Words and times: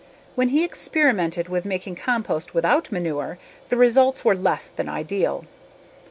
When 0.33 0.49
he 0.49 0.63
experimented 0.63 1.47
with 1.47 1.63
making 1.63 1.93
compost 1.93 2.55
without 2.55 2.91
manure 2.91 3.37
the 3.69 3.77
results 3.77 4.25
were 4.25 4.35
less 4.35 4.67
than 4.67 4.89
ideal. 4.89 5.45